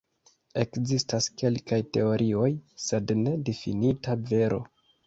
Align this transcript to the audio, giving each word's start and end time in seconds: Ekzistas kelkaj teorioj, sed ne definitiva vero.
Ekzistas 0.61 1.27
kelkaj 1.43 1.79
teorioj, 1.99 2.49
sed 2.87 3.17
ne 3.23 3.39
definitiva 3.53 4.23
vero. 4.35 4.65